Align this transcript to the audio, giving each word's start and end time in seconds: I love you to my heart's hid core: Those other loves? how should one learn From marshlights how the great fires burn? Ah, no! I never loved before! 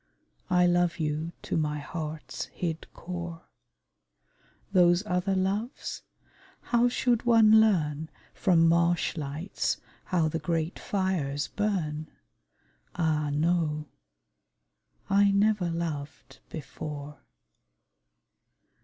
I 0.49 0.65
love 0.65 0.97
you 0.97 1.31
to 1.43 1.55
my 1.55 1.77
heart's 1.77 2.45
hid 2.45 2.91
core: 2.91 3.43
Those 4.71 5.05
other 5.05 5.35
loves? 5.35 6.01
how 6.59 6.89
should 6.89 7.21
one 7.27 7.59
learn 7.61 8.09
From 8.33 8.67
marshlights 8.67 9.77
how 10.05 10.27
the 10.27 10.39
great 10.39 10.79
fires 10.79 11.49
burn? 11.49 12.07
Ah, 12.95 13.29
no! 13.31 13.89
I 15.07 15.29
never 15.29 15.69
loved 15.69 16.39
before! 16.49 17.19